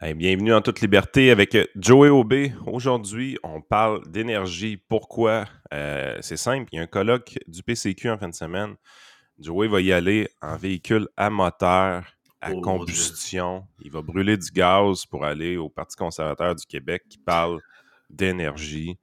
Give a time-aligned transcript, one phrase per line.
[0.00, 2.52] bienvenue en toute liberté avec euh, Joey Aubé.
[2.66, 4.76] Aujourd'hui, on parle d'énergie.
[4.76, 5.44] Pourquoi?
[5.74, 8.76] Euh, c'est simple, il y a un colloque du PCQ en fin de semaine.
[9.40, 12.04] Joey va y aller en véhicule à moteur,
[12.40, 13.66] à Oh, combustion.
[13.80, 17.60] Il va brûler du gaz pour aller au Parti conservateur du Québec qui parle
[18.08, 18.98] d'énergie.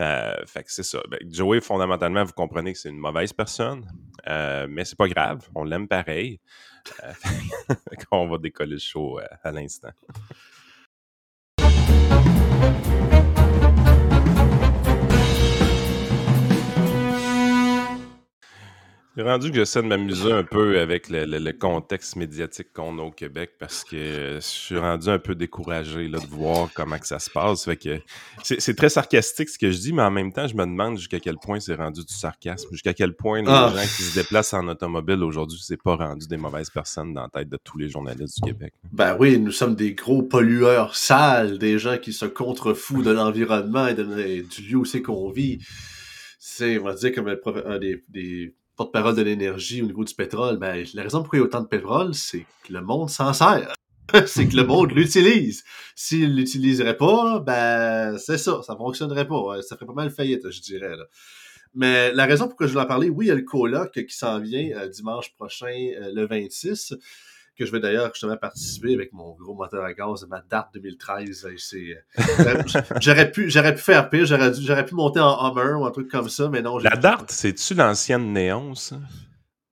[0.00, 1.00] Euh, fait que c'est ça.
[1.08, 3.86] Ben, Joey, fondamentalement, vous comprenez que c'est une mauvaise personne,
[4.28, 5.48] euh, mais c'est pas grave.
[5.54, 6.40] On l'aime pareil.
[7.02, 7.12] Euh,
[8.10, 9.90] qu'on va décoller le show euh, à l'instant.
[19.22, 23.02] Rendu que j'essaie de m'amuser un peu avec le, le- le contexte médiatique qu'on a
[23.02, 27.06] au Québec parce que je suis rendu un peu découragé là, de voir comment que
[27.06, 27.64] ça se passe.
[27.64, 28.00] Fait que
[28.42, 31.20] c'est très sarcastique ce que je dis, mais en même temps, je me demande jusqu'à
[31.20, 33.72] quel point c'est rendu du sarcasme, jusqu'à quel point les Ah.
[33.74, 37.28] gens qui se déplacent en automobile aujourd'hui, c'est pas rendu des mauvaises personnes dans la
[37.28, 38.72] tête de tous les journalistes du Québec.
[38.92, 43.86] Ben oui, nous sommes des gros pollueurs sales, des gens qui se contrefoutent de l'environnement
[43.88, 45.58] et, de- et du lieu où c'est qu'on vit.
[46.38, 50.04] C'est, on va dire, comme un, prof- un des, des porte-parole de l'énergie au niveau
[50.04, 50.58] du pétrole.
[50.58, 53.32] Ben, la raison pourquoi il y a autant de pétrole, c'est que le monde s'en
[53.32, 53.74] sert.
[54.26, 55.64] c'est que le monde l'utilise.
[55.94, 59.62] S'il l'utiliserait pas, ben, c'est ça, ça fonctionnerait pas.
[59.62, 60.96] Ça ferait pas mal faillite, je dirais.
[60.96, 61.04] Là.
[61.74, 63.92] Mais la raison pour que je voulais en parler, oui, il y a le colloque
[63.92, 66.94] qui s'en vient euh, dimanche prochain, euh, le 26
[67.56, 71.48] que je vais d'ailleurs justement participer avec mon gros moteur à gaz ma date 2013.
[71.52, 72.62] Et c'est, euh,
[73.00, 76.10] j'aurais pu, j'aurais pu faire pire, j'aurais j'aurais pu monter en Hummer ou un truc
[76.10, 76.78] comme ça, mais non.
[76.78, 78.96] La Dart, c'est-tu l'ancienne Néon, ça?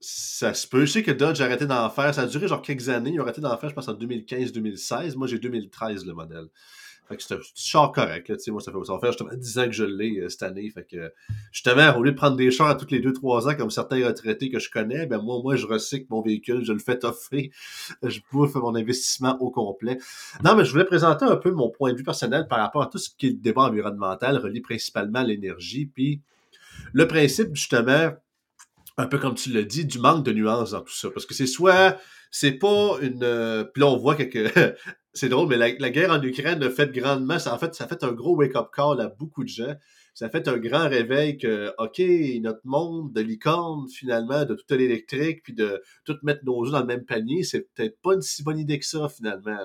[0.01, 0.85] Ça se peut.
[0.85, 2.15] Je sais que Dodge a arrêté d'en faire.
[2.15, 3.13] Ça a duré genre quelques années.
[3.15, 5.17] Ils ont arrêté d'en faire, je pense, en 2015-2016.
[5.17, 6.47] Moi, j'ai 2013 le modèle.
[7.09, 8.29] Fait que c'est un char correct.
[8.29, 8.37] Là.
[8.49, 10.71] Moi, ça fait, ça faire justement 10 ans que je l'ai euh, cette année.
[10.71, 11.13] Fait que
[11.53, 14.51] justement, au lieu de prendre des chars à tous les 2-3 ans comme certains retraités
[14.51, 17.51] que je connais, ben moi, moi, je recycle mon véhicule, je le fais toffer,
[18.03, 19.99] je bouffe mon investissement au complet.
[20.43, 22.87] Non, mais je voulais présenter un peu mon point de vue personnel par rapport à
[22.87, 25.87] tout ce qui est le débat environnemental, relié principalement à l'énergie.
[25.87, 26.21] Puis
[26.93, 28.13] le principe, justement,
[28.97, 31.11] un peu comme tu l'as dit, du manque de nuances dans tout ça.
[31.11, 31.99] Parce que c'est soit,
[32.31, 33.23] c'est pas une.
[33.23, 34.75] euh, Puis là, on voit que.
[35.15, 37.37] c'est drôle, mais la, guerre en Ukraine a fait grandement.
[37.47, 39.75] En fait, ça a fait un gros wake-up call à beaucoup de gens.
[40.13, 42.01] Ça a fait un grand réveil que, OK,
[42.43, 46.73] notre monde de licorne, finalement, de tout à l'électrique, puis de tout mettre nos œufs
[46.73, 49.57] dans le même panier, c'est peut-être pas une si bonne idée que ça, finalement.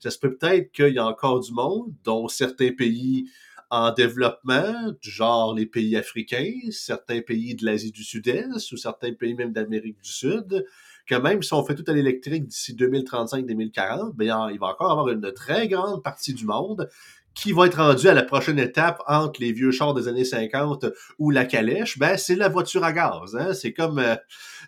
[0.00, 3.30] Ça se peut peut-être qu'il y a encore du monde, dont certains pays
[3.70, 9.34] en développement, genre les pays africains, certains pays de l'Asie du Sud-Est ou certains pays
[9.34, 10.64] même d'Amérique du Sud,
[11.06, 15.08] que même si on fait tout à l'électrique d'ici 2035-2040, ben, il va encore avoir
[15.08, 16.88] une très grande partie du monde
[17.34, 20.86] qui va être rendue à la prochaine étape entre les vieux chars des années 50
[21.18, 23.36] ou la calèche, ben c'est la voiture à gaz.
[23.38, 23.52] Hein?
[23.52, 24.16] C'est comme euh,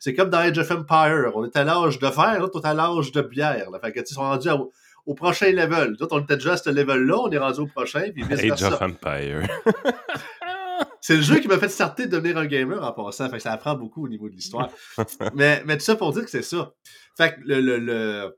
[0.01, 1.33] c'est comme dans Age of Empire.
[1.35, 3.71] On est à l'âge de fer, est à l'âge de bière.
[3.71, 3.81] Là.
[3.81, 4.59] Fait que, ils sont rendus à-
[5.07, 5.97] au prochain level.
[5.97, 8.83] D'autres, on était déjà à ce level-là, on est rendu au prochain, puis Age of
[8.83, 9.49] Empire.
[11.01, 13.29] C'est le jeu qui m'a fait starter de devenir un gamer en passant.
[13.31, 14.71] Fait que ça apprend beaucoup au niveau de l'histoire.
[15.35, 16.75] mais, mais tout ça pour dire que c'est ça.
[17.17, 18.37] Fait que le, le- le-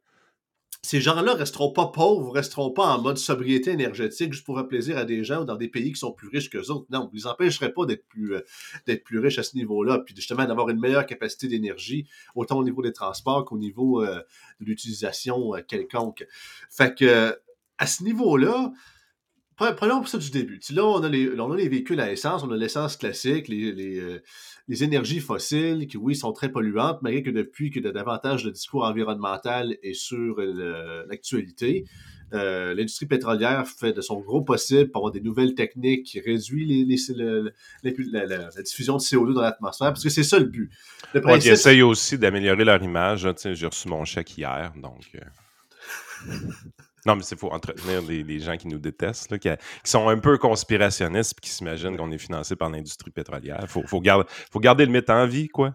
[0.83, 4.97] ces gens-là resteront pas pauvres, resteront pas en mode sobriété énergétique juste pour faire plaisir
[4.97, 6.87] à des gens ou dans des pays qui sont plus riches qu'eux autres.
[6.91, 8.41] Non, vous les empêcherez pas d'être plus, euh,
[8.87, 12.65] d'être plus riches à ce niveau-là, puis justement d'avoir une meilleure capacité d'énergie, autant au
[12.65, 14.23] niveau des transports qu'au niveau euh,
[14.61, 16.27] de l'utilisation euh, quelconque.
[16.71, 17.39] Fait que
[17.77, 18.73] à ce niveau-là,
[19.77, 20.59] Prenons pour ça du début.
[20.73, 23.73] Là, on a, les, on a les véhicules à essence, on a l'essence classique, les,
[23.73, 24.23] les, euh,
[24.69, 28.53] les énergies fossiles qui, oui, sont très polluantes, malgré que depuis que de, davantage le
[28.53, 31.85] discours environnemental est sur euh, l'actualité,
[32.33, 36.69] euh, l'industrie pétrolière fait de son gros possible pour avoir des nouvelles techniques qui réduisent
[36.69, 40.23] les, les- le- le- la, la- la diffusion de CO2 dans l'atmosphère, parce que c'est
[40.23, 40.71] ça le but.
[41.13, 43.29] Le Ouais, principe, ils essayent aussi d'améliorer leur image.
[43.53, 45.17] J'ai reçu mon chèque hier, donc.
[47.07, 50.09] Non, mais c'est faut entretenir les, les gens qui nous détestent, là, qui, qui sont
[50.09, 53.65] un peu conspirationnistes et qui s'imaginent qu'on est financé par l'industrie pétrolière.
[53.69, 55.75] Faut, faut, garder, faut garder le mythe en vie, quoi.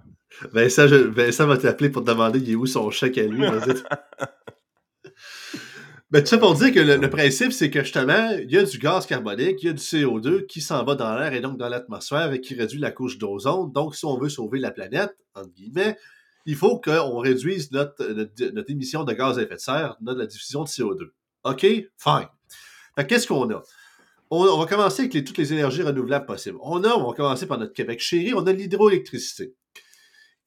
[0.52, 3.42] Vincent, je- Vincent va t'appeler pour te demander il est où son chèque à lui.
[3.42, 3.74] vas-y.
[6.12, 8.64] Ben, tout ça pour dire que le, le principe, c'est que justement, il y a
[8.64, 11.58] du gaz carbonique, il y a du CO2 qui s'en va dans l'air et donc
[11.58, 13.72] dans l'atmosphère et qui réduit la couche d'ozone.
[13.74, 15.98] Donc, si on veut sauver la planète, entre guillemets,
[16.46, 20.64] il faut qu'on réduise notre, notre, émission de gaz à effet de serre, notre, diffusion
[20.64, 21.10] de CO2.
[21.44, 21.62] OK?
[21.98, 23.08] Fine.
[23.08, 23.62] Qu'est-ce qu'on a?
[24.30, 26.58] On, va commencer avec toutes les énergies renouvelables possibles.
[26.62, 29.54] On a, on va commencer par notre Québec chéri, on a l'hydroélectricité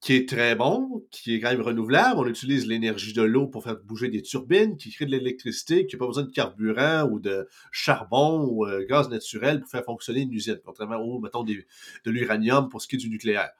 [0.00, 2.20] qui est très bon, qui est quand même renouvelable.
[2.20, 5.96] On utilise l'énergie de l'eau pour faire bouger des turbines, qui crée de l'électricité, qui
[5.96, 10.20] n'a pas besoin de carburant ou de charbon ou euh, gaz naturel pour faire fonctionner
[10.20, 11.64] une usine, contrairement au, mettons, de
[12.06, 13.50] l'uranium pour ce qui est du nucléaire.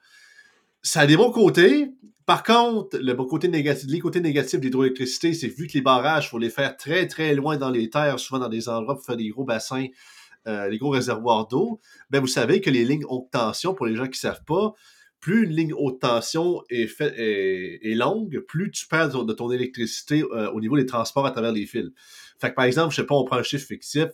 [0.81, 1.91] Ça a des bons côtés.
[2.25, 5.81] Par contre, le bon côté négatif, les côtés négatifs de l'hydroélectricité, c'est vu que les
[5.81, 8.95] barrages, il faut les faire très, très loin dans les terres, souvent dans des endroits
[8.95, 9.87] pour faire des gros bassins,
[10.47, 11.79] euh, des gros réservoirs d'eau.
[12.11, 14.73] Ben, vous savez que les lignes haute tension, pour les gens qui ne savent pas,
[15.19, 20.23] plus une ligne haute tension est, fait, est, longue, plus tu perds de ton électricité
[20.23, 21.89] euh, au niveau des transports à travers les fils.
[22.39, 24.09] Fait que par exemple, je sais pas, on prend un chiffre fictif,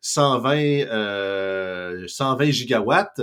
[0.00, 3.20] 120, euh, 120 gigawatts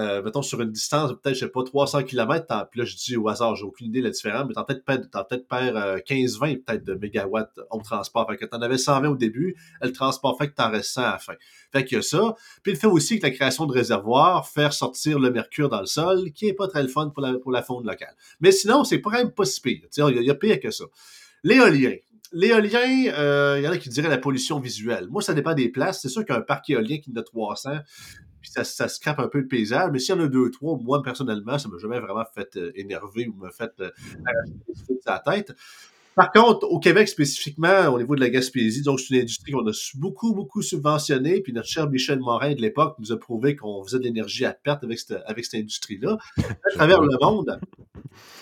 [0.00, 3.16] euh, mettons, sur une distance, peut-être, je sais pas, 300 km, puis là, je dis
[3.16, 6.84] au hasard, j'ai aucune idée de la différence, mais t'en peut-être peut-être perdre 15-20 peut-être
[6.84, 8.26] de mégawatts au transport.
[8.28, 11.10] Fait que t'en avais 120 au début, le transport fait que t'en restes 100 à
[11.12, 11.34] la fin.
[11.72, 12.34] Fait qu'il y a ça.
[12.62, 15.86] Puis il fait aussi que la création de réservoirs, faire sortir le mercure dans le
[15.86, 18.14] sol, qui est pas très le fun pour la, pour la faune locale.
[18.40, 19.80] Mais sinon, c'est quand même pas si pire.
[19.96, 20.84] Il y, a pire que ça.
[21.44, 21.94] L'éolien.
[22.32, 25.08] L'éolien, euh, il y en a qui diraient la pollution visuelle.
[25.10, 26.00] Moi, ça dépend des places.
[26.00, 27.70] C'est sûr qu'un parc éolien qui en a 300,
[28.40, 29.90] puis ça, ça scrape un peu le paysage.
[29.92, 32.72] Mais s'il y en a deux, trois, moi, personnellement, ça m'a jamais vraiment fait euh,
[32.74, 33.90] énerver ou me fait euh,
[34.26, 35.54] arracher la tête.
[36.14, 39.66] Par contre, au Québec spécifiquement, au niveau de la Gaspésie, donc c'est une industrie qu'on
[39.66, 43.82] a beaucoup, beaucoup subventionnée, puis notre cher Michel Morin de l'époque nous a prouvé qu'on
[43.84, 46.18] faisait de l'énergie à perte avec cette, avec cette industrie-là.
[46.38, 47.58] À travers le monde,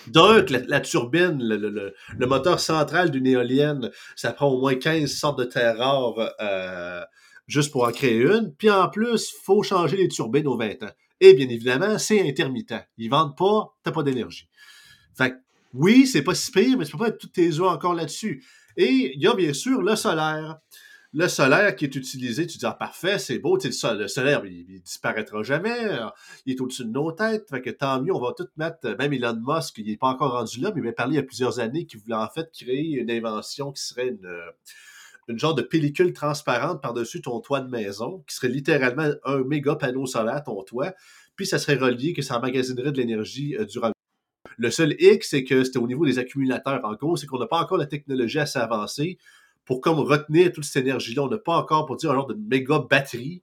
[0.09, 5.39] donc la, turbine, le, le, moteur central d'une éolienne, ça prend au moins 15 sortes
[5.39, 7.03] de terres rares euh,
[7.49, 8.55] juste pour en créer une.
[8.57, 10.93] Puis en plus, il faut changer les turbines aux 20 ans.
[11.21, 12.87] Et bien évidemment, c'est intermittent.
[12.97, 14.49] Ils vendent pas, t'as pas d'énergie.
[15.17, 15.37] Fait que,
[15.75, 18.45] oui, c'est pas si pire, mais tu peux pas être tous tes œufs encore là-dessus.
[18.77, 20.59] Et il y a bien sûr le solaire.
[21.15, 24.45] Le solaire qui est utilisé, tu dis, ah, parfait, c'est beau, le, sol, le solaire,
[24.45, 25.89] il, disparaîtra jamais,
[26.45, 29.15] il est au-dessus de nos têtes, fait que tant mieux, on va tout mettre, même
[29.15, 31.23] Elon Musk, il n'est pas encore rendu là, mais il m'a parlé il y a
[31.23, 34.29] plusieurs années qu'il voulait en fait créer une invention qui serait une,
[35.29, 39.77] une genre de pellicule transparente par-dessus ton toit de maison, qui serait littéralement un méga
[39.77, 40.95] panneau solaire ton toit,
[41.37, 43.95] puis ça serait relié, que ça emmagasinerait de l'énergie euh, durable.
[44.57, 46.85] Le seul X, c'est que c'était au niveau des accumulateurs.
[46.85, 49.19] En gros, c'est qu'on n'a pas encore la technologie assez avancée
[49.65, 51.23] pour comme retenir toute cette énergie-là.
[51.23, 53.43] On n'a pas encore, pour dire, un genre de méga batterie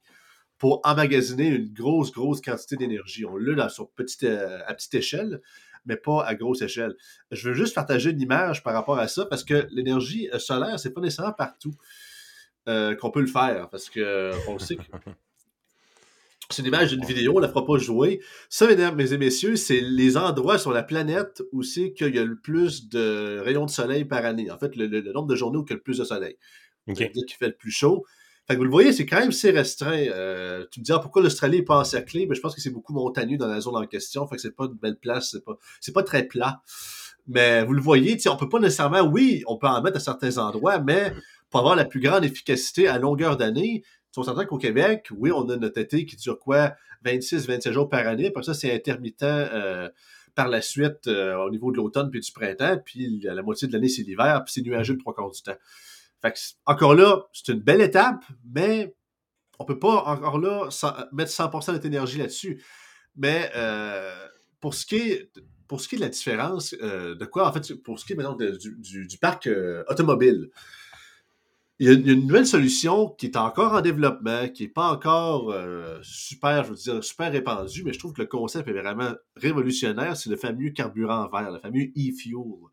[0.57, 3.25] pour emmagasiner une grosse, grosse quantité d'énergie.
[3.25, 5.41] On l'a sur petite, euh, à petite échelle,
[5.85, 6.95] mais pas à grosse échelle.
[7.31, 10.79] Je veux juste partager une image par rapport à ça parce que l'énergie euh, solaire,
[10.79, 11.73] c'est pas nécessairement partout
[12.67, 14.83] euh, qu'on peut le faire parce qu'on euh, sait que.
[16.51, 18.21] C'est une image d'une vidéo, on ne la fera pas jouer.
[18.49, 22.23] Ça, mesdames et messieurs, c'est les endroits sur la planète où c'est qu'il y a
[22.23, 24.51] le plus de rayons de soleil par année.
[24.51, 26.37] En fait, le, nombre de journées où il y a le plus de soleil.
[26.87, 27.11] Okay.
[27.11, 28.05] qui fait le plus chaud.
[28.47, 29.97] Fait que vous le voyez, c'est quand même assez restreint.
[29.97, 32.27] Euh, tu me dis, ah, pourquoi l'Australie n'est pas encerclée?
[32.27, 34.27] Ben, je pense que c'est beaucoup montagneux dans la zone en question.
[34.27, 35.31] Fait que c'est pas une belle place.
[35.31, 36.61] C'est pas, c'est pas très plat.
[37.27, 40.37] Mais vous le voyez, on peut pas nécessairement, oui, on peut en mettre à certains
[40.37, 41.11] endroits, mais
[41.49, 43.83] pour avoir la plus grande efficacité à longueur d'année,
[44.15, 46.73] on s'entend qu'au Québec, oui, on a notre été qui dure quoi?
[47.03, 48.29] 26, 27 jours par année.
[48.29, 49.89] Pour ça, c'est intermittent euh,
[50.35, 52.77] par la suite euh, au niveau de l'automne puis du printemps.
[52.85, 55.57] Puis la moitié de l'année, c'est l'hiver, puis c'est nuageux le trois quarts du temps
[56.65, 58.23] encore là, c'est une belle étape,
[58.53, 58.95] mais
[59.59, 60.69] on peut pas encore là
[61.11, 62.63] mettre 100% de notre énergie là-dessus.
[63.15, 64.13] Mais euh,
[64.59, 65.31] pour, ce qui est,
[65.67, 68.13] pour ce qui est de la différence, euh, de quoi, en fait, pour ce qui
[68.13, 70.49] est maintenant du, parc euh, automobile,
[71.79, 75.53] il y, a, une nouvelle solution qui est encore en développement, qui n'est pas encore
[76.03, 80.15] super, je veux dire, super répandue, mais je trouve que le concept est vraiment révolutionnaire.
[80.15, 82.69] C'est le fameux carburant vert, le fameux e-fuel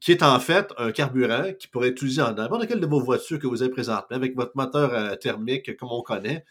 [0.00, 3.00] qui est en fait un carburant qui pourrait être utilisé dans n'importe quelle de vos
[3.00, 6.44] voitures que vous avez présentement, avec votre moteur euh, thermique comme on connaît,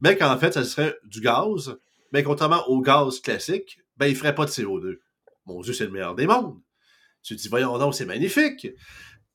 [0.00, 1.76] mais qu'en fait, ça serait du gaz,
[2.12, 4.98] mais contrairement au gaz classique, ben, il ne ferait pas de CO2.
[5.46, 6.58] Mon Dieu, c'est le meilleur des mondes.
[7.22, 8.68] Tu te dis, voyons donc, c'est magnifique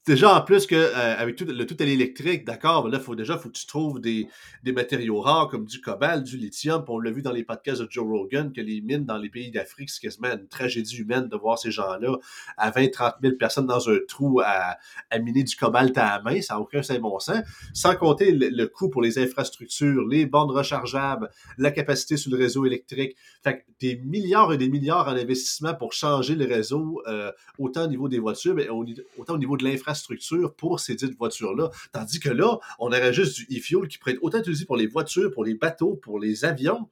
[0.05, 3.37] déjà en plus que euh, avec tout le tout à l'électrique, d'accord, là, faut déjà
[3.37, 4.27] faut que tu trouves des,
[4.63, 6.83] des, matériaux rares comme du cobalt, du lithium.
[6.87, 9.51] on l'a vu dans les podcasts de Joe Rogan que les mines dans les pays
[9.51, 12.17] d'Afrique, c'est quasiment une tragédie humaine de voir ces gens-là
[12.57, 14.77] à 20, 30 000 personnes dans un trou à,
[15.09, 17.41] à miner du cobalt à la main, ça n'a aucun bon sens.
[17.73, 22.65] Sans compter le, coût pour les infrastructures, les bandes rechargeables, la capacité sur le réseau
[22.65, 23.15] électrique.
[23.43, 27.85] Fait que des milliards et des milliards en investissement pour changer le réseau, euh, autant
[27.85, 31.69] au niveau des voitures, mais autant au niveau de l'infrastructure structure pour ces dites voitures-là.
[31.91, 34.87] Tandis que là, on aurait juste du e-fuel qui pourrait être autant utilisé pour les
[34.87, 36.89] voitures, pour les bateaux, pour les avions.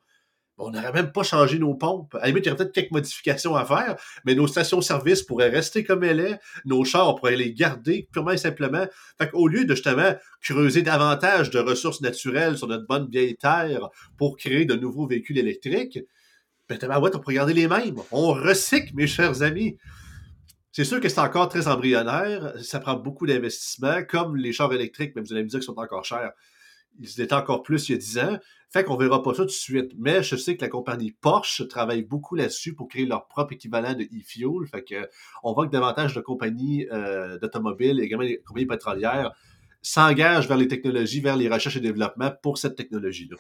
[0.62, 2.16] On n'aurait même pas changé nos pompes.
[2.22, 6.04] À il y aurait peut-être quelques modifications à faire, mais nos stations-service pourraient rester comme
[6.04, 6.38] elles sont.
[6.66, 8.86] Nos chars, on pourrait les garder purement et simplement.
[9.18, 13.90] Fait qu'au lieu de justement creuser davantage de ressources naturelles sur notre bonne vieille terre
[14.18, 16.00] pour créer de nouveaux véhicules électriques,
[16.68, 17.96] ben, ouais, on pourrait garder les mêmes.
[18.12, 19.78] On recycle, mes chers amis.
[20.72, 22.54] C'est sûr que c'est encore très embryonnaire.
[22.62, 25.80] Ça prend beaucoup d'investissement, comme les chars électriques, mais vous allez me dire qu'ils sont
[25.80, 26.32] encore chers.
[27.00, 28.38] ils étaient encore plus il y a 10 ans.
[28.72, 29.94] Fait qu'on verra pas ça tout de suite.
[29.98, 33.94] Mais je sais que la compagnie Porsche travaille beaucoup là-dessus pour créer leur propre équivalent
[33.94, 34.68] de e-fuel.
[34.70, 35.10] Fait que
[35.44, 39.34] on voit que davantage de compagnies euh, d'automobiles, également des compagnies pétrolières,
[39.82, 43.38] s'engagent vers les technologies, vers les recherches et développements pour cette technologie-là.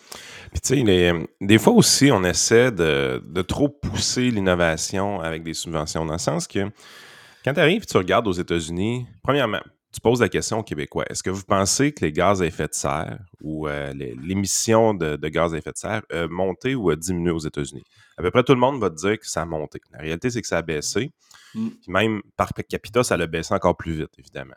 [0.51, 5.53] Puis tu sais, des fois aussi, on essaie de, de trop pousser l'innovation avec des
[5.53, 6.71] subventions, dans le sens que
[7.43, 11.05] quand tu arrives et tu regardes aux États-Unis, premièrement, tu poses la question aux Québécois.
[11.09, 15.15] Est-ce que vous pensez que les gaz à effet de serre ou euh, l'émission de,
[15.29, 17.83] gaz à effet de serre a monté ou a diminué aux États-Unis?
[18.17, 19.79] À peu près tout le monde va te dire que ça a monté.
[19.91, 21.11] La réalité, c'est que ça a baissé.
[21.55, 21.69] Mm.
[21.69, 24.55] Puis même par capita, ça a baissé encore plus vite, évidemment.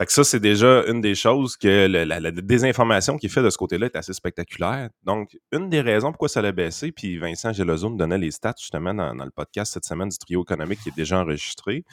[0.00, 3.50] Fait que ça, c'est déjà une des choses que la, désinformation qui est faite de
[3.50, 4.88] ce côté-là est assez spectaculaire.
[5.02, 8.54] Donc, une des raisons pourquoi ça a baissé, puis Vincent Gelozo nous donnait les stats
[8.58, 11.84] justement dans, le podcast cette semaine du trio économique qui est déjà enregistré.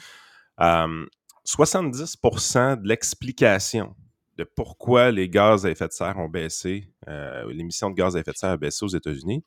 [0.58, 1.04] Euh,
[1.46, 3.94] 70% de l'explication
[4.38, 8.20] de pourquoi les gaz à effet de serre ont baissé, euh, l'émission de gaz à
[8.20, 9.44] effet de serre a baissé aux États-Unis,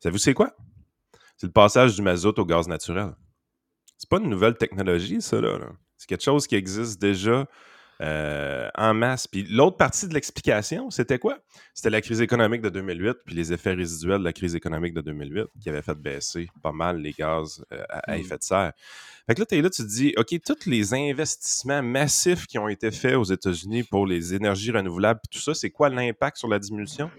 [0.00, 0.56] savez-vous c'est quoi?
[1.36, 3.14] C'est le passage du mazout au gaz naturel.
[3.96, 5.56] C'est pas une nouvelle technologie, ça, là.
[5.96, 7.46] C'est quelque chose qui existe déjà
[8.02, 9.26] euh, en masse.
[9.26, 11.38] Puis l'autre partie de l'explication, c'était quoi?
[11.72, 15.00] C'était la crise économique de 2008, puis les effets résiduels de la crise économique de
[15.00, 18.20] 2008 qui avaient fait baisser pas mal les gaz euh, à, mmh.
[18.20, 18.72] effet de serre.
[19.26, 22.58] Fait que là, tu es là, tu te dis, OK, tous les investissements massifs qui
[22.58, 26.36] ont été faits aux États-Unis pour les énergies renouvelables, puis tout ça, c'est quoi l'impact
[26.36, 27.10] sur la diminution?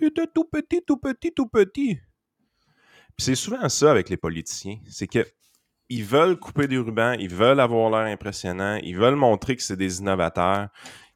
[0.00, 1.98] Il était tout petit, tout petit, tout petit.
[3.16, 4.78] Puis c'est souvent ça avec les politiciens.
[4.88, 5.26] C'est que
[5.94, 9.76] ils veulent couper des rubans, ils veulent avoir l'air impressionnant, ils veulent montrer que c'est
[9.76, 10.68] des innovateurs,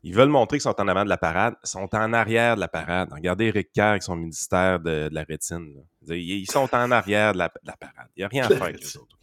[0.04, 2.68] ils veulent montrer qu'ils sont en avant de la parade, sont en arrière de la
[2.68, 3.08] parade.
[3.12, 5.74] Regardez Eric Kerr avec son ministère de, la rétine.
[6.08, 8.08] Ils sont en arrière de la, parade.
[8.14, 9.16] Il n'y a rien à faire avec les autres.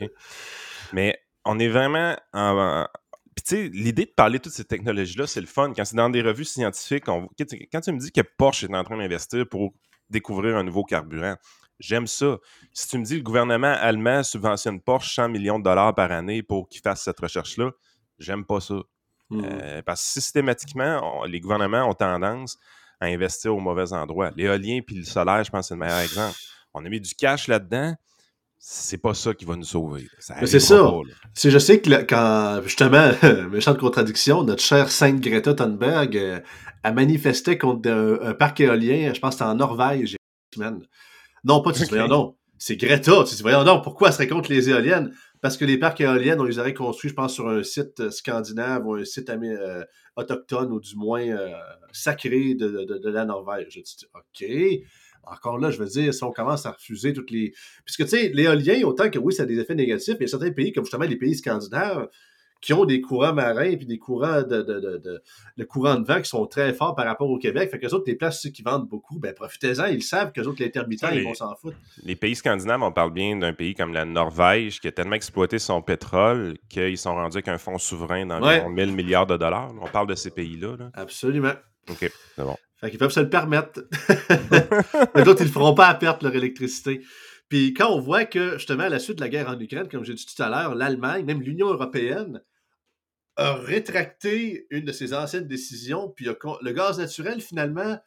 [0.92, 2.86] Mais on est vraiment en,
[3.34, 5.72] puis, tu sais, l'idée de parler de toutes ces technologies-là, c'est le fun.
[5.74, 8.98] Quand c'est dans des revues scientifiques, quand tu me dis que Porsche est en train
[8.98, 9.74] d'investir pour
[10.10, 11.36] découvrir un nouveau carburant,
[11.80, 12.38] J'aime ça.
[12.74, 16.12] Si tu me dis que le gouvernement allemand subventionne Porsche 100 millions de dollars par
[16.12, 17.72] année pour qu'il fasse cette recherche-là,
[18.18, 18.76] j'aime pas ça.
[19.30, 19.42] Mmh.
[19.44, 22.58] Euh, parce que systématiquement, les gouvernements ont tendance
[23.00, 24.32] à investir au mauvais endroit.
[24.36, 26.38] L'éolien puis le solaire, je pense que c'est le meilleur exemple.
[26.74, 27.96] On a mis du cash là-dedans.
[28.58, 30.08] C'est pas ça qui va nous sauver.
[30.20, 30.92] C'est ça.
[31.36, 33.12] je sais que quand, justement,
[33.52, 36.40] méchante contradiction, notre chère Sainte Greta Thunberg euh,
[36.84, 40.16] a manifesté contre un, parc éolien, je pense que c'était en Norvège,
[40.54, 40.82] semaine.
[41.46, 42.36] Non, pas tu voyons donc.
[42.58, 43.24] C'est Greta.
[43.28, 45.14] Tu dis, voyons donc, pourquoi elle serait contre les éoliennes?
[45.42, 48.10] Parce que les parcs éoliennes, on les aurait construits, je pense, sur un site euh,
[48.10, 49.84] scandinave ou un site euh,
[50.16, 51.52] autochtone ou du moins euh,
[51.92, 53.68] sacré de, la Norvège.
[53.70, 54.50] Je dis, OK.
[55.28, 57.54] Encore là, je veux dire, si on commence à refuser toutes les.
[57.84, 60.28] Puisque, tu sais, l'éolien, autant que oui, ça a des effets négatifs, il y a
[60.28, 62.08] certains pays, comme justement les pays scandinaves,
[62.62, 65.22] qui ont des courants marins et des courants de, de,
[65.58, 67.70] de, courants de vent qui sont très forts par rapport au Québec.
[67.70, 70.48] Fait que les autres, les places qui vendent beaucoup, ben profitez-en, ils savent que les
[70.48, 71.78] autres, l'intermittent, ils vont s'en foutre.
[72.04, 75.60] Les pays scandinaves, on parle bien d'un pays comme la Norvège qui a tellement exploité
[75.60, 79.72] son pétrole qu'ils sont rendus avec un fonds souverain d'environ 1000 milliards de dollars.
[79.82, 80.76] On parle de ces pays-là.
[80.94, 81.54] Absolument.
[81.90, 82.58] OK, c'est bon.
[82.82, 83.82] Fait qu'ils peuvent se le permettre.
[85.16, 87.02] les autres, ils ne feront pas à perte leur électricité.
[87.50, 90.04] Puis quand on voit que, justement, à la suite de la guerre en Ukraine, comme
[90.04, 92.42] j'ai dit tout à l'heure, l'Allemagne, même l'Union européenne,
[93.38, 97.98] a rétracté une de ses anciennes décisions, puis le gaz naturel, finalement,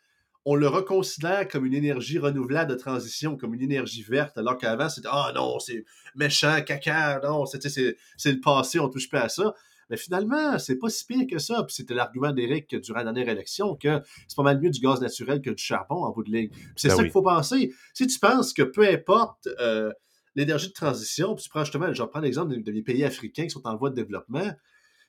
[0.45, 4.89] on le reconsidère comme une énergie renouvelable de transition, comme une énergie verte, alors qu'avant,
[4.89, 9.55] c'était Ah non, c'est méchant, caca, non, c'est le passé, on touche pas à ça.
[9.91, 11.63] Mais finalement, c'est pas si pire que ça.
[11.65, 15.01] Puis c'était l'argument d'Éric durant la dernière élection que c'est pas mal mieux du gaz
[15.01, 16.51] naturel que du charbon en bout de ligne.
[16.77, 17.73] c'est ben ça qu'il faut penser.
[17.95, 19.93] Si tu penses que peu importe euh,
[20.35, 23.51] l'énergie de transition, puis tu prends justement, je reprends l'exemple de, des pays africains qui
[23.51, 24.53] sont en voie de développement,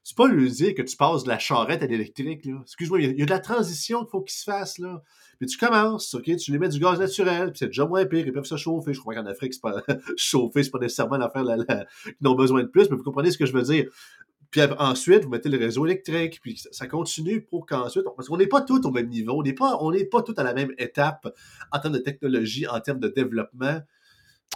[0.03, 2.48] c'est pas lui dire que tu passes de la charrette à l'électrique.
[2.63, 4.79] Excuse-moi, il y, a de la transition qu'il faut qu'il se fasse.
[4.79, 5.03] Là.
[5.39, 8.25] Puis tu commences, OK, tu lui mets du gaz naturel, puis c'est déjà moins pire,
[8.25, 8.93] ils peuvent se chauffer.
[8.93, 9.83] Je crois qu'en Afrique, c'est pas
[10.17, 13.38] chauffer, c'est pas nécessairement l'affaire la, qu'ils ont besoin de plus, mais vous comprenez ce
[13.38, 13.86] que je veux dire.
[14.51, 18.47] Puis ensuite, vous mettez le réseau électrique, puis ça, continue pour qu'ensuite, parce qu'on n'est
[18.47, 21.27] pas tous au même niveau, on n'est pas, on pas tous à la même étape
[21.71, 23.79] en termes de technologie, en termes de développement.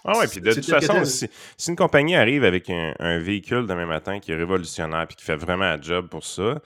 [0.06, 1.30] Ah ouais, puis de toute façon, si,
[1.68, 5.66] une compagnie arrive avec un, véhicule demain matin qui est révolutionnaire puis qui fait vraiment
[5.66, 6.60] un job pour ça,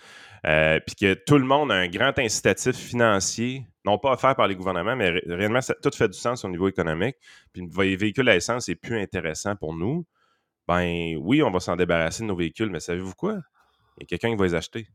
[0.46, 4.48] euh, puis que tout le monde a un grand incitatif financier, non pas offert par
[4.48, 7.18] les gouvernements, mais réellement, ça, tout fait du sens au niveau économique,
[7.52, 10.06] puis le véhicule à essence est plus intéressant pour nous,
[10.68, 13.40] ben oui, on va s'en débarrasser de nos véhicules, mais savez-vous quoi?
[13.98, 14.88] Il y a quelqu'un qui va les acheter.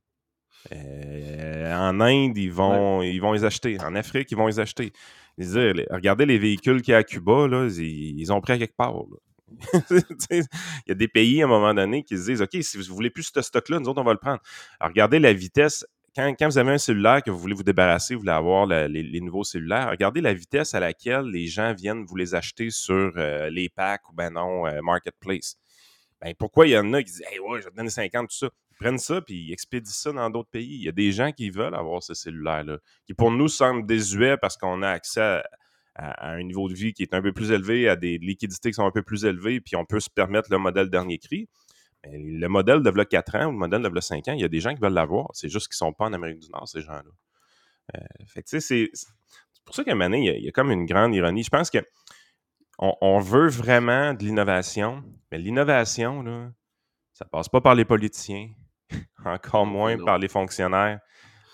[0.73, 3.81] Euh, en Inde, ils vont, ils vont les acheter.
[3.81, 4.93] En Afrique, ils vont les acheter
[5.39, 8.95] regardez les véhicules qu'il y a à Cuba, là, ils, ont pris à quelque part.
[10.31, 10.45] il
[10.87, 13.11] y a des pays à un moment donné qui se disent OK, si vous voulez
[13.11, 14.41] plus ce stock-là, nous autres, on va le prendre.
[14.81, 18.33] regardez la vitesse quand, vous avez un cellulaire que vous voulez vous débarrasser, vous voulez
[18.33, 22.69] avoir les, nouveaux cellulaires, regardez la vitesse à laquelle les gens viennent vous les acheter
[22.71, 25.57] sur euh, les packs ou ben non, euh, Marketplace.
[26.23, 28.37] Ben, pourquoi il y en a qui disent ouais, je vais te donner 50, tout
[28.37, 28.49] ça.
[28.71, 30.77] Ils prennent ça puis ils expédient ça dans d'autres pays.
[30.77, 34.37] Il y a des gens qui veulent avoir ce cellulaire-là, qui pour nous semble désuet
[34.37, 35.43] parce qu'on a accès
[35.97, 38.75] à, un niveau de vie qui est un peu plus élevé, à des liquidités qui
[38.75, 41.49] sont un peu plus élevées, puis on peut se permettre le modèle dernier cri.
[42.05, 44.61] le modèle de 4 ans ou le modèle de 5 ans, il y a des
[44.61, 45.29] gens qui veulent l'avoir.
[45.35, 47.03] C'est juste qu'ils ne sont pas en Amérique du Nord, ces gens-là.
[47.97, 48.91] Euh, fait que, c'est
[49.65, 51.43] pour ça qu'à un moment il y, a, comme une grande ironie.
[51.43, 51.79] Je pense que
[52.83, 56.51] on, veut vraiment de l'innovation, mais l'innovation, là,
[57.13, 58.49] ça passe pas par les politiciens,
[59.25, 60.99] encore moins par les fonctionnaires.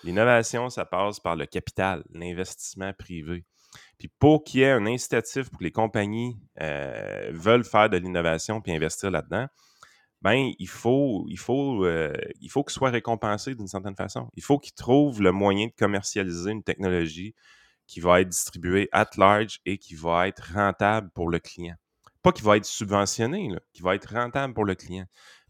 [0.03, 3.45] L'innovation, ça passe par le capital, l'investissement privé.
[3.99, 7.97] Puis pour qu'il y ait un incitatif pour que les compagnies euh, veulent faire de
[7.97, 9.45] l'innovation puis investir là-dedans,
[10.21, 14.29] ben il faut, il faut, euh, il faut qu'ils soient récompensés d'une certaine façon.
[14.35, 17.35] Il faut qu'ils trouvent le moyen de commercialiser une technologie
[17.89, 21.75] qui va être distribué at large et qui va être rentable pour le client.
[22.21, 25.05] Pas qui va être subventionné, qui va être rentable pour le client.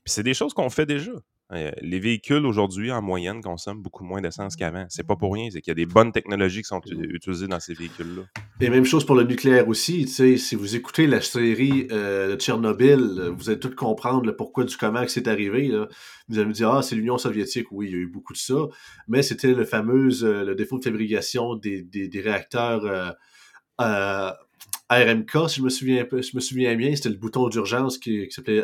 [0.06, 1.12] Puis c'est des choses qu'on fait déjà.
[1.52, 4.86] Euh, les véhicules aujourd'hui, en moyenne, consomment beaucoup moins d'essence qu'avant.
[4.90, 7.60] C'est pas pour rien, c'est qu'il y a des bonnes technologies qui sont utilisées dans
[7.60, 8.22] ces véhicules-là.
[8.62, 10.08] Et même chose pour le nucléaire aussi.
[10.08, 14.64] Si vous écoutez la série euh, de Tchernobyl, euh, vous allez tout comprendre le pourquoi
[14.64, 15.72] du comment que c'est arrivé.
[16.28, 17.72] Vous allez me dire, ah, c'est l'Union soviétique.
[17.72, 18.68] Oui, il y a eu beaucoup de ça.
[19.08, 23.16] Mais c'était le fameux le défaut de fabrication des, réacteurs
[24.92, 26.96] RMK, si je me souviens, je me souviens bien.
[26.96, 28.64] C'était le bouton d'urgence qui, qui s'appelait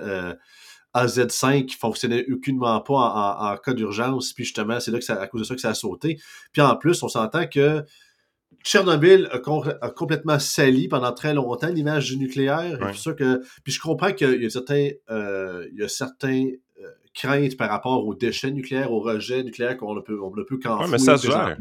[0.96, 4.34] AZ5 qui fonctionnait aucunement pas en, cas d'urgence.
[4.34, 6.18] Puis justement, c'est là que ça, à cause de ça que ça a sauté.
[6.54, 7.84] Puis en plus, on s'entend que
[8.64, 12.80] Tchernobyl a, complètement sali pendant très longtemps l'image du nucléaire.
[13.18, 16.48] que, puis je comprends qu'il y a certains, euh, il y a certains
[16.82, 20.44] euh, craintes par rapport aux déchets nucléaires, aux rejets nucléaires qu'on ne peut, on ne
[20.44, 21.58] peut qu'enfouir mais ça se gère.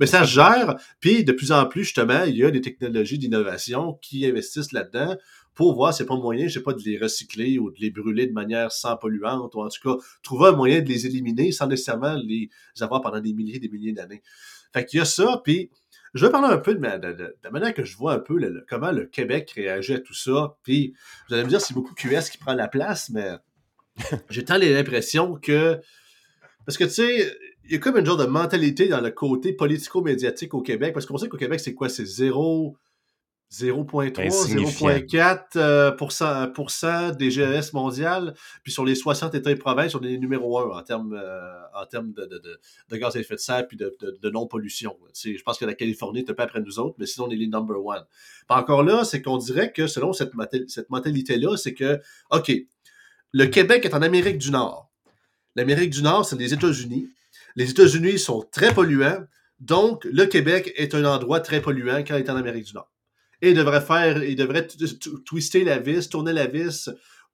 [0.00, 0.76] Mais ça se gère.
[1.00, 5.16] Puis de plus en plus, justement, il y a des technologies d'innovation qui investissent là-dedans
[5.58, 8.28] pour voir c'est pas moyen, je sais pas, de les recycler ou de les brûler
[8.28, 11.66] de manière sans polluante, ou en tout cas, trouver un moyen de les éliminer sans
[11.66, 12.48] nécessairement les
[12.80, 14.22] avoir pendant des milliers et des milliers d'années.
[14.72, 15.68] Fait qu'il y a ça, puis
[16.14, 19.06] je vais parler un peu de, la manière que je vois un peu comment le
[19.06, 20.56] Québec réagit à tout ça.
[20.62, 20.94] Puis
[21.28, 23.32] vous allez me dire, c'est beaucoup QS qui prend la place, mais
[24.30, 25.80] j'ai tant l'impression que.
[26.66, 29.52] Parce que tu sais, il y a comme une genre de mentalité dans le côté
[29.52, 31.88] politico-médiatique au Québec, parce qu'on sait qu'au Québec, c'est quoi?
[31.88, 32.76] C'est zéro
[33.50, 38.34] 0,3, 0,4% euh, des GES mondiales.
[38.62, 41.86] Puis sur les 60 États et provinces, on est numéro 1 en termes, euh, en
[41.86, 44.98] termes de, de, de, gaz à effet de serre de, de non-pollution.
[45.14, 47.36] Je pense que la Californie est un peu après nous autres, mais sinon, on est
[47.36, 48.04] les number one.
[48.50, 50.32] encore là, c'est qu'on dirait que selon cette,
[50.68, 52.52] cette mentalité-là, c'est que, OK,
[53.32, 54.90] le Québec est en Amérique du Nord.
[55.56, 57.08] L'Amérique du Nord, c'est les États-Unis.
[57.56, 59.24] Les États-Unis sont très polluants.
[59.58, 62.90] Donc, le Québec est un endroit très polluant quand il est en Amérique du Nord
[63.40, 64.66] et il devrait faire, il devrait
[65.24, 66.90] twister la vis, tourner la vis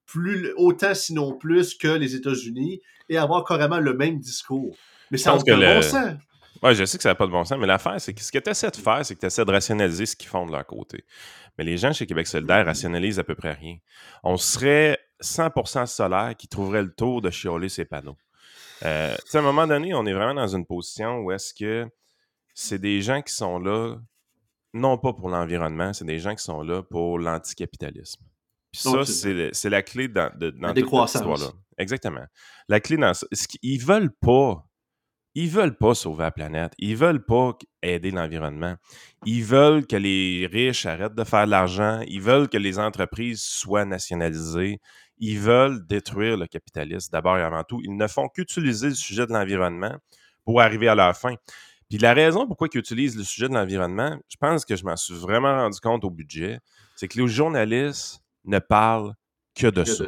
[0.06, 4.76] plus, autant sinon plus que les États-Unis et avoir carrément le même discours.
[5.10, 6.14] Mais ça n'a pas de bon sens.
[6.62, 8.32] Oui, je sais que ça n'a pas de bon sens, mais l'affaire, c'est que ce
[8.32, 10.52] que tu essaies de faire, c'est que tu essaies de rationaliser ce qu'ils font de
[10.52, 11.04] leur côté.
[11.58, 13.76] Mais les gens chez Québec solidaire rationalisent à peu près rien.
[14.22, 18.16] On serait 100% solaire qui trouverait le tour de chioler ces panneaux.
[18.84, 21.86] Euh, à un moment donné, on est vraiment dans une position où est-ce que
[22.54, 23.96] c'est des gens qui sont là
[24.74, 28.22] non pas pour l'environnement, c'est des gens qui sont là pour l'anticapitalisme.
[28.72, 31.52] Puis ça, c'est la clé dans, de, dans toute cette histoire-là.
[31.78, 32.24] Exactement.
[32.68, 33.26] La clé dans ça,
[33.62, 34.66] ils veulent pas,
[35.36, 36.72] ils veulent pas sauver la planète.
[36.78, 38.74] Ils veulent pas aider l'environnement.
[39.26, 42.00] Ils veulent que les riches arrêtent de faire de l'argent.
[42.08, 44.80] Ils veulent que les entreprises soient nationalisées.
[45.18, 47.80] Ils veulent détruire le capitalisme d'abord et avant tout.
[47.84, 49.96] Ils ne font qu'utiliser le sujet de l'environnement
[50.44, 51.36] pour arriver à leur fin.
[51.88, 54.96] Puis la raison pourquoi ils utilisent le sujet de l'environnement, je pense que je m'en
[54.96, 56.60] suis vraiment rendu compte au budget,
[56.96, 59.14] c'est que les journalistes ne parlent
[59.54, 60.04] que de, ça.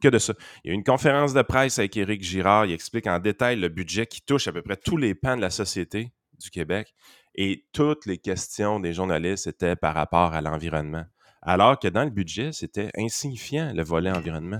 [0.00, 0.34] Que de ça.
[0.64, 3.68] Il y a une conférence de presse avec Éric Girard, il explique en détail le
[3.68, 6.94] budget qui touche à peu près tous les pans de la société du Québec.
[7.34, 11.04] Et toutes les questions des journalistes étaient par rapport à l'environnement.
[11.42, 14.58] Alors que dans le budget, c'était insignifiant le volet environnement.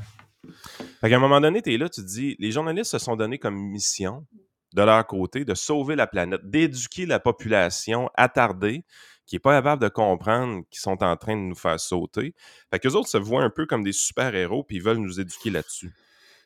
[1.01, 3.17] Fait qu'à un moment donné, tu es là, tu te dis, les journalistes se sont
[3.17, 4.27] donnés comme mission
[4.75, 8.85] de leur côté de sauver la planète, d'éduquer la population attardée
[9.27, 12.35] qui n'est pas capable de comprendre qu'ils sont en train de nous faire sauter.
[12.71, 15.51] Fait qu'eux autres se voient un peu comme des super-héros puis ils veulent nous éduquer
[15.51, 15.93] là-dessus.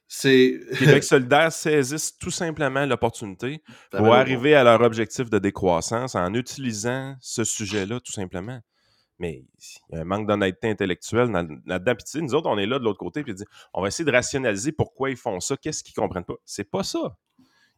[0.08, 0.60] C'est.
[0.78, 7.14] Québec solidaire saisissent tout simplement l'opportunité pour arriver à leur objectif de décroissance en utilisant
[7.20, 8.60] ce sujet-là, tout simplement.
[9.18, 9.44] Mais
[9.90, 11.94] il y a un manque d'honnêteté intellectuelle là-dedans.
[11.94, 13.34] Puis nous autres, on est là de l'autre côté, puis
[13.72, 16.34] on va essayer de rationaliser pourquoi ils font ça, qu'est-ce qu'ils comprennent pas.
[16.44, 17.16] C'est pas ça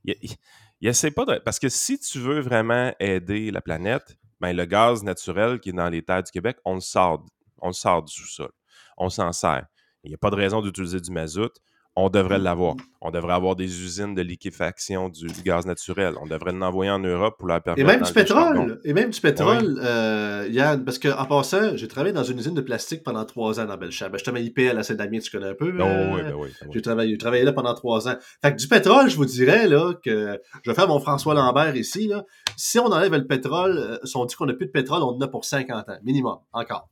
[0.05, 1.25] il essaie pas.
[1.41, 5.73] Parce que si tu veux vraiment aider la planète, ben, le gaz naturel qui est
[5.73, 7.25] dans les terres du Québec, on le sort,
[7.59, 8.51] on le sort du sous-sol.
[8.99, 9.67] On s'en sert.
[10.03, 11.53] Il n'y a pas de raison d'utiliser du mazout
[11.97, 12.75] on devrait l'avoir.
[13.01, 16.15] On devrait avoir des usines de liquéfaction du, gaz naturel.
[16.21, 17.81] On devrait l'envoyer en Europe pour la permettre.
[17.81, 18.81] Et même du pétrole.
[18.85, 20.85] Et même du pétrole, euh, Yann.
[20.85, 24.11] Parce qu'en passant, j'ai travaillé dans une usine de plastique pendant trois ans dans Belchab.
[24.11, 25.73] Ben, je travaillais IPL à Saint-Damien, tu connais un peu.
[25.79, 28.17] Oh, oui, ben oui, ben J'ai travaillé, travaillé, là pendant trois ans.
[28.43, 31.77] Fait que du pétrole, je vous dirais là, que je vais faire mon François Lambert
[31.77, 32.09] ici.
[32.09, 32.25] Là.
[32.57, 35.17] Si on enlève le pétrole, euh, si on dit qu'on n'a plus de pétrole, on
[35.17, 36.89] en a pour 50 ans, minimum, encore.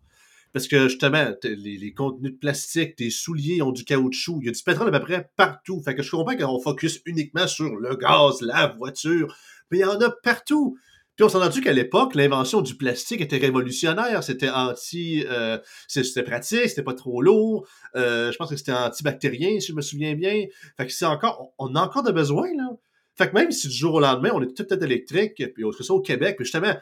[0.53, 4.53] Parce que justement, les, contenus de plastique, tes souliers ont du caoutchouc, il y a
[4.53, 5.81] du pétrole à peu près partout.
[5.83, 9.35] Fait que je comprends qu'on focus uniquement sur le gaz, la voiture,
[9.71, 10.77] mais il y en a partout.
[11.17, 14.23] Puis on s'en a rendu qu'à l'époque, l'invention du plastique était révolutionnaire.
[14.23, 17.67] C'était anti, euh, c'était pratique, c'était pas trop lourd.
[17.97, 20.47] Euh, je pense que c'était antibactérien, si je me souviens bien.
[20.77, 22.71] Fait que c'est encore, on a encore de besoin là.
[23.15, 25.83] Fait que même si du jour au lendemain, on est tout être électrique, puis autre
[25.83, 26.75] ça au Québec, puis justement,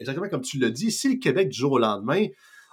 [0.00, 2.26] exactement comme tu l'as dit, si le Québec du jour au lendemain,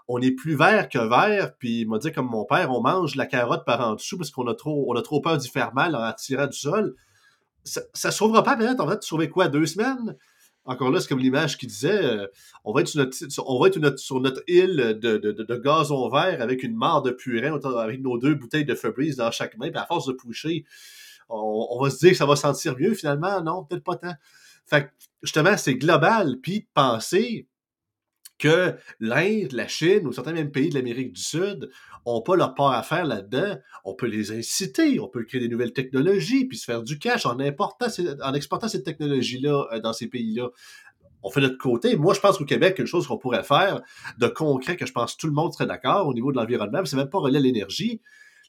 [0.08, 3.16] on est plus vert que vert, puis il m'a dit comme mon père, on mange
[3.16, 5.74] la carotte par en dessous parce qu'on a trop, on a trop peur d'y faire
[5.74, 6.96] mal en tirant du sol.
[7.64, 10.18] Ça, ne sauvera pas peut-être, en fait, sauver quoi, deux semaines?
[10.66, 12.28] Encore là, c'est comme l'image qui disait, euh,
[12.64, 13.00] on va être sur
[14.20, 18.18] notre, on île de, de, de, gazon vert avec une mare de purin, avec nos
[18.18, 20.66] deux bouteilles de Febreze dans chaque main, puis à force de pousser,
[21.30, 23.42] on, va se dire que ça va sentir mieux finalement.
[23.42, 24.14] Non, peut-être pas tant.
[24.66, 24.90] Fait que,
[25.22, 27.48] justement, c'est global, puis penser
[28.44, 31.70] que l'Inde, la Chine ou certains même pays de l'Amérique du Sud
[32.06, 35.48] n'ont pas leur part à faire là-dedans, on peut les inciter, on peut créer des
[35.48, 40.50] nouvelles technologies, puis se faire du cash en, exportant cette technologie-là euh, dans ces pays-là.
[41.22, 41.96] On fait notre côté.
[41.96, 43.82] Moi, je pense qu'au Québec, quelque chose qu'on pourrait faire
[44.18, 46.84] de concret, que je pense que tout le monde serait d'accord au niveau de l'environnement,
[46.84, 48.02] c'est même pas relié à l'énergie,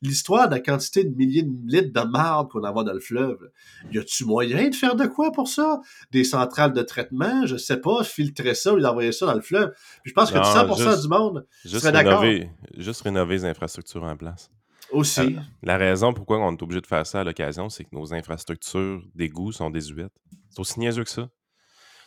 [0.05, 3.51] l'histoire de la quantité de milliers de litres de marde qu'on envoie dans le fleuve.
[3.93, 5.81] Y a-tu moyen de faire de quoi pour ça?
[6.11, 9.73] Des centrales de traitement, je sais pas, filtrer ça ou d'envoyer ça dans le fleuve.
[10.03, 12.25] Puis je pense que 100% du monde serait d'accord.
[12.77, 14.51] Juste rénover les infrastructures en place.
[14.91, 15.21] Aussi.
[15.21, 18.13] Euh, la raison pourquoi on est obligé de faire ça à l'occasion, c'est que nos
[18.13, 20.13] infrastructures d'égout sont désuètes.
[20.51, 21.31] C'est aussi niaiseux que ça.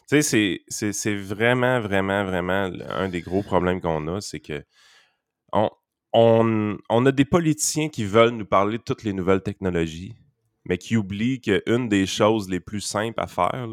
[0.10, 4.64] Tu sais, c'est vraiment, vraiment, vraiment un des gros problèmes qu'on a, c'est que
[5.52, 5.70] on,
[6.14, 10.16] on, a des politiciens qui veulent nous parler de toutes les nouvelles technologies,
[10.66, 13.68] mais qui oublient qu'une des choses les plus simples à faire,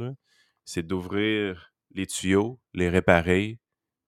[0.65, 3.59] c'est d'ouvrir les tuyaux, les réparer,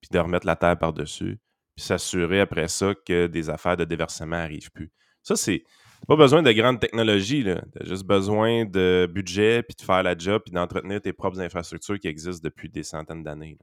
[0.01, 1.39] puis de remettre la terre par-dessus,
[1.75, 4.93] puis s'assurer après ça que des affaires de déversement n'arrivent plus.
[5.23, 5.65] Ça, c'est
[6.07, 10.17] pas besoin de grandes technologies, tu as juste besoin de budget, puis de faire la
[10.17, 13.59] job, puis d'entretenir tes propres infrastructures qui existent depuis des centaines d'années.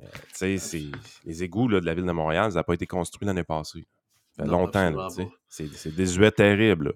[0.00, 0.58] Euh,
[1.24, 3.86] les égouts de la ville de Montréal, ça n'a pas été construit l'année passée.
[4.36, 5.08] Ça fait longtemps.
[5.48, 6.94] C'est désuet terrible.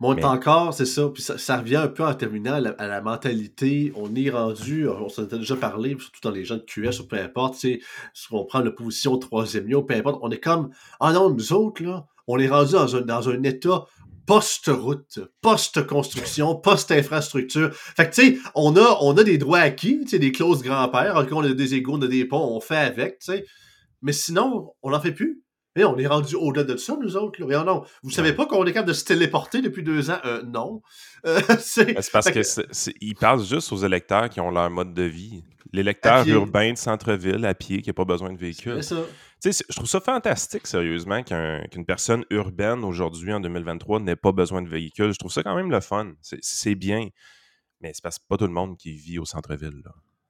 [0.00, 1.10] Monte encore, c'est ça.
[1.12, 3.92] Puis ça, revient un peu en terminant à la, mentalité.
[3.94, 7.06] On est rendu, on s'en était déjà parlé, surtout dans les gens de QS ou
[7.06, 7.82] peu importe, si
[8.30, 11.82] on prend l'opposition au troisième lieu, peu importe, on est comme, ah non, nous autres,
[11.82, 13.84] là, on est rendu dans un, dans un état
[14.30, 17.74] post-route, post-construction, post-infrastructure.
[17.74, 20.62] Fait que, tu sais, on a, on a des droits acquis, tu sais, des clauses
[20.62, 23.44] grand-père, on a des égaux, on a des ponts, on fait avec, tu sais.
[24.02, 25.42] Mais sinon, on n'en fait plus.
[25.74, 27.44] Et on est rendu au-delà de ça, nous autres.
[27.44, 27.64] Là.
[27.64, 30.18] non, vous savez pas qu'on est capable de se téléporter depuis deux ans?
[30.24, 30.82] Euh, non.
[31.26, 35.44] Euh, c'est parce qu'ils parlent juste aux électeurs qui ont leur mode de vie.
[35.72, 38.82] L'électeur urbain de centre-ville, à pied, qui n'a pas besoin de véhicule.
[38.82, 39.04] C'est ça
[39.42, 44.68] je trouve ça fantastique, sérieusement, qu'une personne urbaine aujourd'hui, en 2023, n'ait pas besoin de
[44.68, 45.12] véhicule.
[45.12, 46.12] Je trouve ça quand même le fun.
[46.20, 47.08] C'est bien.
[47.80, 49.82] Mais c'est parce que pas tout le monde qui vit au centre-ville.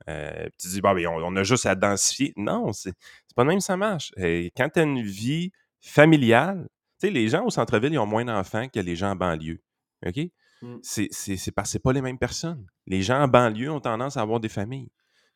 [0.09, 2.33] Euh, tu dis, bah, on, a juste à densifier.
[2.37, 2.95] Non, c'est
[3.35, 4.13] pas de même ça marche.
[4.17, 5.51] Et quand tu as une vie
[5.81, 6.69] familiale,
[7.01, 9.61] tu sais, les gens au centre-ville, ils ont moins d'enfants que les gens en banlieue.
[10.07, 10.21] OK?
[10.63, 10.77] Mmh.
[10.83, 12.65] C'est parce que pas les mêmes personnes.
[12.87, 14.91] Les gens en banlieue ont tendance à avoir des familles.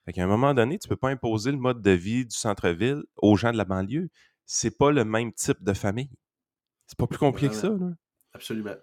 [0.04, 3.02] Fait qu'à un moment donné, tu peux pas imposer le mode de vie du centre-ville
[3.16, 4.10] aux gens de la banlieue.
[4.44, 6.10] C'est pas le même type de famille.
[6.86, 7.90] C'est pas plus compliqué que ça, là.
[8.34, 8.74] Absolument.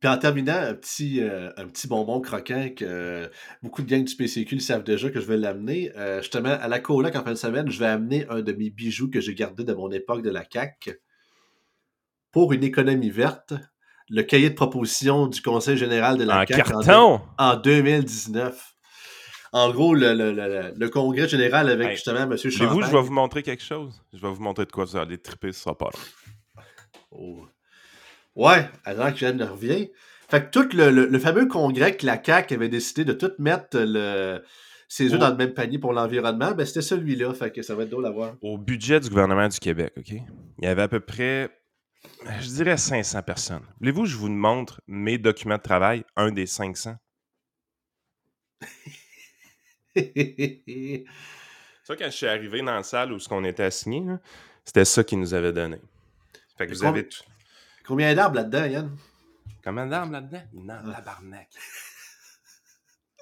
[0.00, 3.30] Puis en terminant, un petit, euh, un petit bonbon croquant que
[3.62, 5.92] beaucoup de gangs du PCQ le savent déjà que je vais l'amener.
[5.96, 8.70] Euh, justement, à la coloc en fin de semaine, je vais amener un de mes
[8.70, 10.90] bijoux que j'ai gardé de mon époque de la CAC
[12.32, 13.54] pour une économie verte.
[14.08, 16.44] Le cahier de proposition du Conseil général de la
[16.88, 18.71] en, en 2019
[19.52, 22.36] en gros, le, congrès général avec justement M.
[22.36, 22.68] Champagne.
[22.68, 24.02] vous, je vais vous montrer quelque chose.
[24.12, 25.90] Je vais vous montrer de quoi vous allez triper, ce sera pas
[27.10, 27.46] oh.
[28.34, 29.90] Ouais, alors que je revient.
[30.30, 34.42] Fait que tout le, fameux congrès que la CAQ avait décidé de tout mettre le,
[34.88, 37.34] ses œufs dans le même panier pour l'environnement, ben c'était celui-là.
[37.34, 38.36] Fait que ça va être drôle à voir.
[38.40, 40.12] Au budget du gouvernement du Québec, OK?
[40.12, 41.50] Il y avait à peu près,
[42.40, 43.66] je dirais 500 personnes.
[43.80, 46.94] Voulez-vous que je vous montre mes documents de travail, un des 500?
[51.84, 54.04] Ça, quand je suis arrivé dans la salle où ce qu'on était assigné,
[54.64, 55.78] c'était ça qu'ils nous avaient donné.
[56.56, 57.22] Fait que vous avez tout.
[57.84, 58.96] Combien d'arbres là-dedans, Yann?
[59.64, 60.42] Combien d'arbres là-dedans?
[60.54, 60.92] Non, ah.
[60.94, 61.48] tabarnak.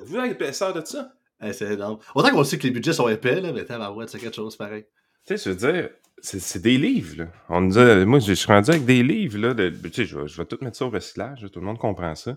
[0.00, 1.12] Vous avez l'épaisseur de ça?
[1.52, 1.98] c'est énorme.
[2.14, 4.84] Autant qu'on sait que les budgets sont épais, là, mais tabarouette, c'est quelque chose pareil.
[5.26, 5.90] Tu sais, je veux dire,
[6.22, 7.26] c'est des livres, là.
[7.48, 9.54] On nous a, moi, je suis rendu avec des livres, là.
[9.54, 11.78] De, tu sais, je vais, je vais, tout mettre ça au recyclage, tout le monde
[11.78, 12.36] comprend ça.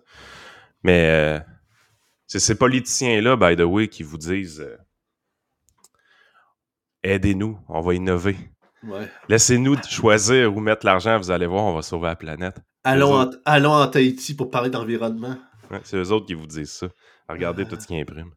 [0.84, 1.40] Mais euh,
[2.34, 4.76] c'est ces politiciens-là, by the way, qui vous disent euh,
[7.04, 8.36] aidez-nous, on va innover.
[9.30, 12.60] Laissez-nous choisir où mettre l'argent, vous allez voir, on va sauver la planète.
[12.84, 15.38] Allons, en, allons en Tahiti pour parler d'environnement.
[15.84, 16.88] c'est eux autres qui vous disent ça.
[17.30, 18.34] Regardez tout ce qu'ils impriment.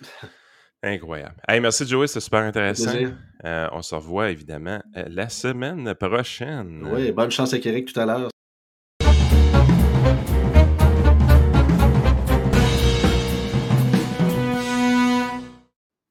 [0.84, 1.34] Incroyable.
[1.48, 2.92] Hey, merci Joey, c'est super intéressant.
[3.44, 6.88] Euh, on se revoit évidemment euh, la semaine prochaine.
[6.88, 8.29] Oui, bonne chance avec Eric tout à l'heure.